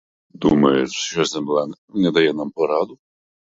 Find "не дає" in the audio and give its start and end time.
1.93-2.33